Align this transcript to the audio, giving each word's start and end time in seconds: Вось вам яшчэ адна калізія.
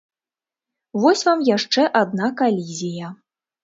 Вось 1.03 1.23
вам 1.29 1.45
яшчэ 1.51 1.81
адна 2.03 2.35
калізія. 2.43 3.17